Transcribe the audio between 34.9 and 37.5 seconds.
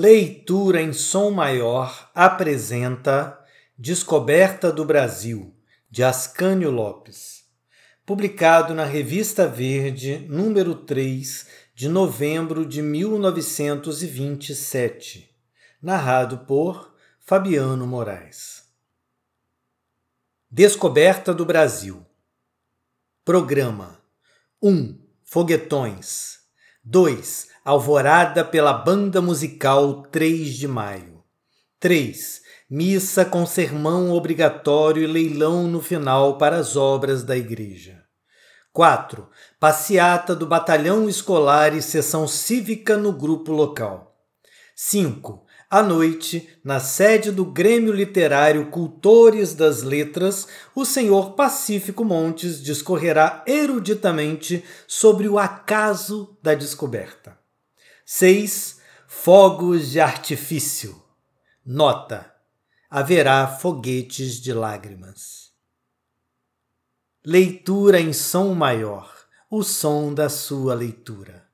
e leilão no final para as obras da